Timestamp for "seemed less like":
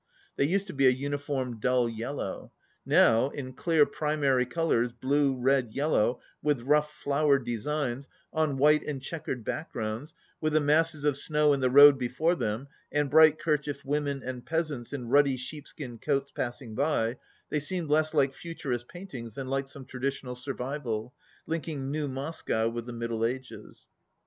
17.59-18.33